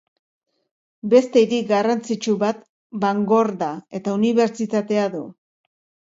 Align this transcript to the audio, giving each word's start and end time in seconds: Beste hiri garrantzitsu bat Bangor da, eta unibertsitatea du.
Beste 1.09 1.41
hiri 1.43 1.57
garrantzitsu 1.71 2.33
bat 2.43 2.63
Bangor 3.03 3.51
da, 3.59 3.67
eta 3.99 4.15
unibertsitatea 4.21 5.05
du. 5.17 5.21